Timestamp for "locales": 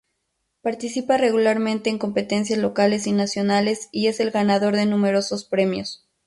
2.57-3.05